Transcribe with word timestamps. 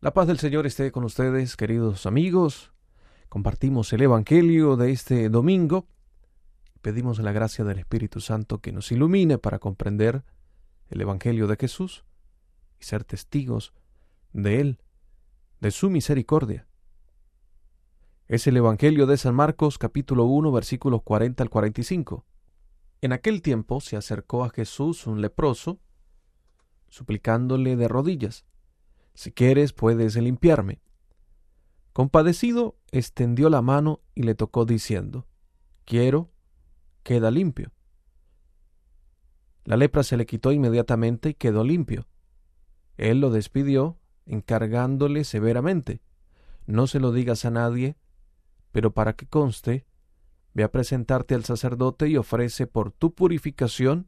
La 0.00 0.14
paz 0.14 0.28
del 0.28 0.38
Señor 0.38 0.64
esté 0.64 0.92
con 0.92 1.02
ustedes, 1.02 1.56
queridos 1.56 2.06
amigos. 2.06 2.72
Compartimos 3.28 3.92
el 3.92 4.02
Evangelio 4.02 4.76
de 4.76 4.92
este 4.92 5.28
domingo. 5.28 5.88
Pedimos 6.82 7.18
la 7.18 7.32
gracia 7.32 7.64
del 7.64 7.80
Espíritu 7.80 8.20
Santo 8.20 8.60
que 8.60 8.70
nos 8.70 8.92
ilumine 8.92 9.38
para 9.38 9.58
comprender 9.58 10.22
el 10.88 11.00
Evangelio 11.00 11.48
de 11.48 11.56
Jesús 11.56 12.04
y 12.80 12.84
ser 12.84 13.02
testigos 13.02 13.74
de 14.32 14.60
Él, 14.60 14.80
de 15.60 15.72
su 15.72 15.90
misericordia. 15.90 16.68
Es 18.28 18.46
el 18.46 18.56
Evangelio 18.56 19.04
de 19.08 19.16
San 19.16 19.34
Marcos 19.34 19.78
capítulo 19.78 20.26
1 20.26 20.52
versículos 20.52 21.02
40 21.02 21.42
al 21.42 21.50
45. 21.50 22.24
En 23.00 23.12
aquel 23.12 23.42
tiempo 23.42 23.80
se 23.80 23.96
acercó 23.96 24.44
a 24.44 24.50
Jesús 24.50 25.08
un 25.08 25.20
leproso, 25.20 25.80
suplicándole 26.88 27.74
de 27.74 27.88
rodillas, 27.88 28.44
si 29.18 29.32
quieres 29.32 29.72
puedes 29.72 30.14
limpiarme. 30.14 30.80
Compadecido, 31.92 32.76
extendió 32.92 33.50
la 33.50 33.62
mano 33.62 34.00
y 34.14 34.22
le 34.22 34.36
tocó 34.36 34.64
diciendo, 34.64 35.26
Quiero, 35.84 36.30
queda 37.02 37.32
limpio. 37.32 37.72
La 39.64 39.76
lepra 39.76 40.04
se 40.04 40.16
le 40.16 40.24
quitó 40.24 40.52
inmediatamente 40.52 41.30
y 41.30 41.34
quedó 41.34 41.64
limpio. 41.64 42.06
Él 42.96 43.20
lo 43.20 43.30
despidió, 43.30 43.98
encargándole 44.24 45.24
severamente, 45.24 46.00
No 46.66 46.86
se 46.86 47.00
lo 47.00 47.10
digas 47.10 47.44
a 47.44 47.50
nadie, 47.50 47.96
pero 48.70 48.94
para 48.94 49.14
que 49.14 49.26
conste, 49.26 49.84
ve 50.54 50.62
a 50.62 50.70
presentarte 50.70 51.34
al 51.34 51.44
sacerdote 51.44 52.06
y 52.06 52.16
ofrece 52.16 52.68
por 52.68 52.92
tu 52.92 53.16
purificación 53.16 54.06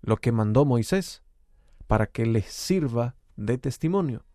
lo 0.00 0.16
que 0.16 0.32
mandó 0.32 0.64
Moisés, 0.64 1.22
para 1.86 2.06
que 2.06 2.24
les 2.24 2.46
sirva 2.46 3.17
de 3.38 3.56
testimonio. 3.56 4.26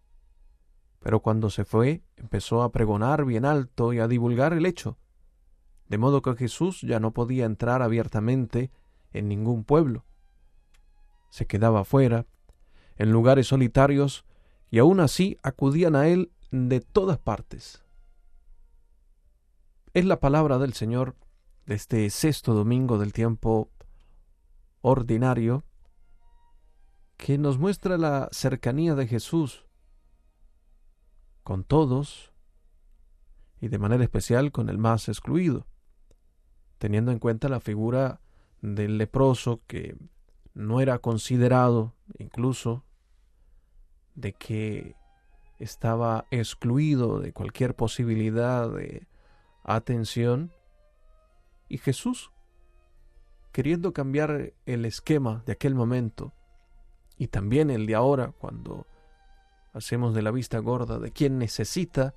Pero 1.00 1.20
cuando 1.20 1.50
se 1.50 1.66
fue, 1.66 2.04
empezó 2.16 2.64
a 2.64 2.72
pregonar 2.72 3.26
bien 3.26 3.44
alto 3.44 3.92
y 3.92 4.00
a 4.00 4.08
divulgar 4.08 4.54
el 4.54 4.66
hecho, 4.66 4.98
de 5.90 5.98
modo 5.98 6.22
que 6.22 6.36
Jesús 6.36 6.82
ya 6.82 7.02
no 7.02 7.12
podía 7.12 7.46
entrar 7.46 7.82
abiertamente 7.82 8.72
en 9.12 9.28
ningún 9.28 9.66
pueblo. 9.66 10.06
Se 11.30 11.46
quedaba 11.46 11.84
fuera, 11.84 12.26
en 12.96 13.12
lugares 13.12 13.48
solitarios, 13.48 14.26
y 14.72 14.80
aún 14.80 15.02
así 15.02 15.38
acudían 15.44 15.96
a 15.96 16.08
él 16.08 16.32
de 16.52 16.80
todas 16.80 17.18
partes. 17.20 17.84
Es 19.94 20.06
la 20.06 20.20
palabra 20.22 20.60
del 20.60 20.74
Señor 20.74 21.16
de 21.66 21.76
este 21.76 22.10
sexto 22.10 22.54
domingo 22.54 22.98
del 22.98 23.12
tiempo 23.12 23.70
ordinario 24.82 25.66
que 27.18 27.38
nos 27.38 27.58
muestra 27.58 27.98
la 27.98 28.30
cercanía 28.32 28.96
de 28.96 29.08
Jesús 29.08 29.66
con 31.44 31.64
todos 31.64 32.34
y 33.62 33.68
de 33.68 33.78
manera 33.78 34.04
especial 34.04 34.52
con 34.52 34.70
el 34.70 34.78
más 34.78 35.08
excluido, 35.08 35.68
teniendo 36.78 37.12
en 37.12 37.20
cuenta 37.20 37.50
la 37.50 37.60
figura 37.60 38.20
del 38.62 38.98
leproso 38.98 39.62
que 39.68 39.96
no 40.54 40.82
era 40.82 41.00
considerado 41.00 41.96
incluso 42.18 42.84
de 44.16 44.34
que 44.34 44.96
estaba 45.60 46.26
excluido 46.32 47.20
de 47.20 47.34
cualquier 47.34 47.76
posibilidad 47.76 48.70
de 48.70 49.08
atención 49.64 50.52
y 51.70 51.78
Jesús 51.78 52.32
queriendo 53.52 53.94
cambiar 53.94 54.54
el 54.66 54.86
esquema 54.86 55.44
de 55.46 55.54
aquel 55.54 55.76
momento 55.76 56.34
y 57.24 57.30
también 57.30 57.70
el 57.70 57.86
de 57.86 57.96
ahora, 57.96 58.34
cuando 58.38 58.86
hacemos 59.72 60.14
de 60.14 60.22
la 60.22 60.32
vista 60.32 60.60
gorda 60.60 61.00
de 61.00 61.14
quien 61.14 61.38
necesita 61.38 62.16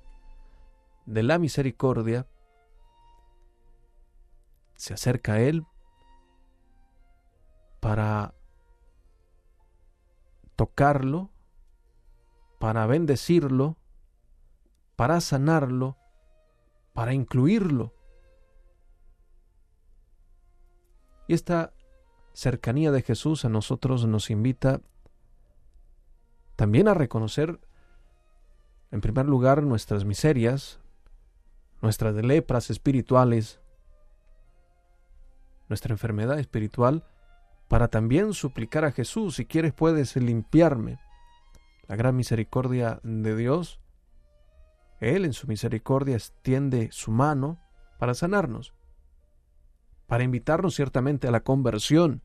de 1.05 1.23
la 1.23 1.39
misericordia, 1.39 2.27
se 4.75 4.93
acerca 4.93 5.35
a 5.35 5.39
Él 5.39 5.65
para 7.79 8.33
tocarlo, 10.57 11.31
para 12.59 12.85
bendecirlo, 12.85 13.77
para 14.97 15.21
sanarlo, 15.21 15.95
para 16.91 17.13
incluirlo. 17.13 17.93
Y 21.29 21.33
esta 21.33 21.71
cercanía 22.33 22.91
de 22.91 23.03
Jesús 23.03 23.45
a 23.45 23.49
nosotros 23.49 24.05
nos 24.05 24.29
invita 24.29 24.81
también 26.57 26.89
a 26.89 26.93
reconocer, 26.93 27.61
en 28.91 28.99
primer 28.99 29.25
lugar, 29.25 29.63
nuestras 29.63 30.03
miserias, 30.03 30.81
nuestras 31.81 32.13
lepras 32.15 32.69
espirituales, 32.69 33.61
nuestra 35.69 35.93
enfermedad 35.93 36.37
espiritual, 36.37 37.05
para 37.69 37.87
también 37.87 38.33
suplicar 38.33 38.83
a 38.83 38.91
Jesús, 38.91 39.35
si 39.35 39.45
quieres 39.45 39.71
puedes 39.71 40.17
limpiarme. 40.17 40.99
La 41.87 41.95
gran 41.95 42.17
misericordia 42.17 42.99
de 43.03 43.37
Dios, 43.37 43.79
Él 44.99 45.23
en 45.23 45.31
su 45.31 45.47
misericordia 45.47 46.17
extiende 46.17 46.89
su 46.91 47.11
mano 47.11 47.57
para 47.97 48.13
sanarnos 48.13 48.73
para 50.07 50.23
invitarnos 50.23 50.75
ciertamente 50.75 51.27
a 51.27 51.31
la 51.31 51.41
conversión, 51.41 52.21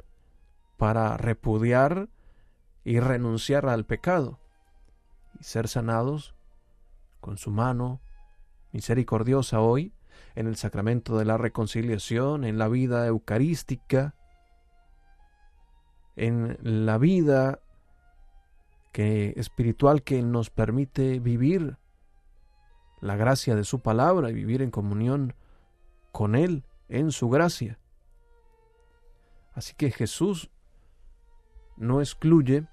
para 0.78 1.16
repudiar 1.16 2.08
y 2.84 3.00
renunciar 3.00 3.66
al 3.66 3.84
pecado 3.84 4.40
y 5.38 5.44
ser 5.44 5.68
sanados 5.68 6.34
con 7.20 7.38
su 7.38 7.50
mano 7.50 8.00
misericordiosa 8.72 9.60
hoy 9.60 9.92
en 10.34 10.46
el 10.46 10.56
sacramento 10.56 11.18
de 11.18 11.24
la 11.24 11.36
reconciliación, 11.36 12.44
en 12.44 12.58
la 12.58 12.68
vida 12.68 13.06
eucarística, 13.06 14.14
en 16.16 16.58
la 16.62 16.98
vida 16.98 17.60
que 18.92 19.34
espiritual 19.36 20.02
que 20.02 20.22
nos 20.22 20.50
permite 20.50 21.18
vivir 21.18 21.78
la 23.00 23.16
gracia 23.16 23.56
de 23.56 23.64
su 23.64 23.80
palabra 23.80 24.30
y 24.30 24.34
vivir 24.34 24.62
en 24.62 24.70
comunión 24.70 25.34
con 26.12 26.34
él 26.34 26.64
en 26.88 27.10
su 27.10 27.28
gracia. 27.28 27.78
Así 29.54 29.74
que 29.74 29.90
Jesús 29.90 30.50
no 31.76 32.00
excluye, 32.00 32.68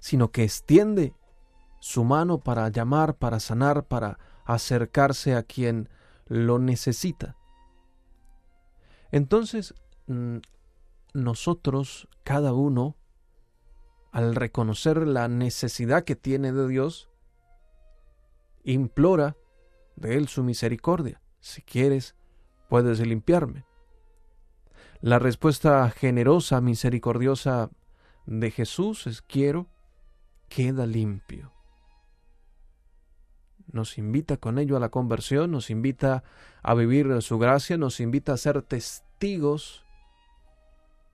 sino 0.00 0.30
que 0.30 0.44
extiende 0.44 1.14
su 1.80 2.04
mano 2.04 2.38
para 2.38 2.68
llamar, 2.68 3.16
para 3.16 3.40
sanar, 3.40 3.86
para 3.86 4.18
acercarse 4.44 5.34
a 5.34 5.42
quien 5.42 5.88
lo 6.26 6.58
necesita. 6.58 7.36
Entonces, 9.10 9.74
mm, 10.06 10.38
nosotros, 11.14 12.08
cada 12.24 12.52
uno, 12.52 12.96
al 14.12 14.34
reconocer 14.34 15.06
la 15.06 15.28
necesidad 15.28 16.04
que 16.04 16.16
tiene 16.16 16.52
de 16.52 16.68
Dios, 16.68 17.10
implora 18.64 19.36
de 19.96 20.16
Él 20.16 20.28
su 20.28 20.42
misericordia. 20.42 21.20
Si 21.40 21.62
quieres, 21.62 22.14
puedes 22.68 23.00
limpiarme. 23.00 23.64
La 25.00 25.18
respuesta 25.18 25.88
generosa, 25.90 26.60
misericordiosa 26.60 27.70
de 28.26 28.50
Jesús 28.50 29.06
es 29.06 29.22
quiero, 29.22 29.68
queda 30.48 30.86
limpio. 30.86 31.52
Nos 33.70 33.98
invita 33.98 34.38
con 34.38 34.58
ello 34.58 34.76
a 34.76 34.80
la 34.80 34.88
conversión, 34.88 35.50
nos 35.50 35.70
invita 35.70 36.24
a 36.62 36.74
vivir 36.74 37.20
su 37.22 37.38
gracia, 37.38 37.76
nos 37.76 38.00
invita 38.00 38.32
a 38.32 38.38
ser 38.38 38.62
testigos 38.62 39.84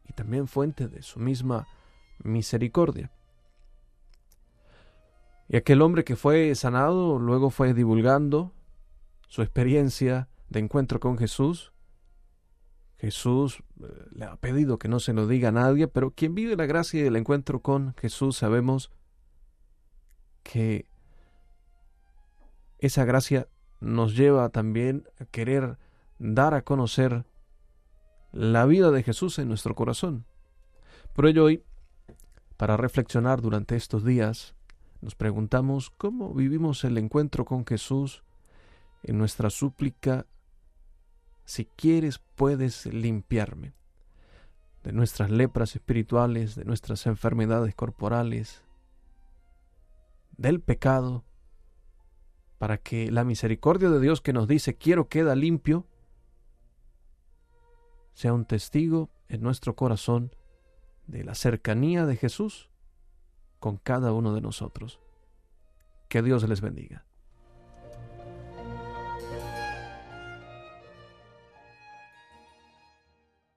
y 0.09 0.13
también 0.13 0.47
fuente 0.47 0.89
de 0.89 1.03
su 1.03 1.19
misma 1.19 1.67
misericordia. 2.23 3.11
Y 5.49 5.57
aquel 5.57 5.83
hombre 5.83 6.05
que 6.05 6.17
fue 6.17 6.55
sanado 6.55 7.19
luego 7.19 7.51
fue 7.51 7.75
divulgando 7.75 8.53
su 9.29 9.43
experiencia 9.43 10.29
de 10.49 10.61
encuentro 10.61 11.01
con 11.01 11.19
Jesús. 11.19 11.73
Jesús 12.99 13.63
eh, 13.83 13.87
le 14.13 14.25
ha 14.25 14.37
pedido 14.37 14.79
que 14.79 14.89
no 14.89 15.01
se 15.01 15.13
lo 15.13 15.27
diga 15.27 15.49
a 15.49 15.53
nadie, 15.53 15.89
pero 15.89 16.13
quien 16.13 16.35
vive 16.35 16.57
la 16.57 16.67
gracia 16.67 17.03
y 17.03 17.07
el 17.07 17.17
encuentro 17.17 17.61
con 17.61 17.95
Jesús 17.95 18.37
sabemos 18.37 18.91
que 20.55 20.87
esa 22.79 23.05
gracia 23.05 23.49
nos 23.81 24.15
lleva 24.15 24.51
también 24.51 25.03
a 25.19 25.25
querer 25.25 25.79
dar 26.21 26.55
a 26.55 26.63
conocer 26.63 27.25
la 28.31 28.65
vida 28.65 28.93
de 28.93 29.03
Jesús 29.03 29.41
en 29.41 29.49
nuestro 29.49 29.75
corazón. 29.75 30.27
Por 31.13 31.27
ello 31.27 31.43
hoy, 31.43 31.65
para 32.57 32.77
reflexionar 32.77 33.43
durante 33.43 33.75
estos 33.75 34.05
días, 34.05 34.55
nos 35.01 35.17
preguntamos 35.17 35.91
cómo 35.91 36.33
vivimos 36.33 36.85
el 36.85 36.99
encuentro 36.99 37.45
con 37.45 37.67
Jesús 37.67 38.23
en 39.03 39.19
nuestra 39.19 39.51
súplica 39.51 40.25
si 41.45 41.65
quieres 41.65 42.21
puedes 42.37 42.87
limpiarme 42.87 43.73
de 44.85 44.93
nuestras 44.93 45.33
lepras 45.33 45.75
espirituales, 45.75 46.55
de 46.55 46.65
nuestras 46.65 47.07
enfermedades 47.07 47.75
corporales, 47.75 48.64
del 50.37 50.61
pecado, 50.61 51.25
para 52.59 52.79
que 52.79 53.11
la 53.11 53.25
misericordia 53.25 53.91
de 53.91 54.01
Dios 54.01 54.21
que 54.21 54.33
nos 54.33 54.49
dice 54.49 54.77
quiero 54.77 55.09
queda 55.09 55.35
limpio, 55.35 55.87
sea 58.13 58.33
un 58.33 58.45
testigo 58.45 59.11
en 59.29 59.43
nuestro 59.43 59.75
corazón 59.75 60.35
de 61.07 61.25
la 61.25 61.35
cercanía 61.35 62.07
de 62.07 62.17
Jesús 62.17 62.71
con 63.59 63.77
cada 63.77 64.13
uno 64.13 64.35
de 64.35 64.41
nosotros. 64.41 65.01
Que 66.09 66.23
Dios 66.23 66.49
les 66.49 66.61
bendiga. 66.61 67.07